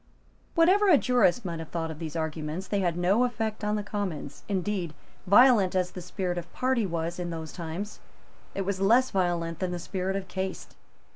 [0.55, 3.83] Whatever a jurist might have thought of these arguments, they had no effect on the
[3.83, 4.41] Commons.
[4.49, 4.95] Indeed,
[5.27, 7.99] violent as the spirit of party was in those times,
[8.55, 10.75] it was less violent than the spirit of caste.